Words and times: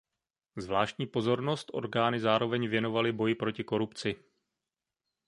Zvláštní 0.57 1.07
pozornost 1.07 1.69
orgány 1.73 2.19
zároveň 2.19 2.67
věnovaly 2.69 3.11
boji 3.11 3.35
proti 3.35 3.63
korupci. 3.63 4.15